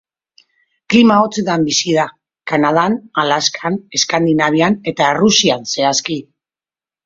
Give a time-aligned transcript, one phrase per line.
[0.93, 2.07] Klima hotzetan bizi da:
[2.53, 6.23] Kanadan, Alaskan, Eskandinavian eta Errusian zehazki.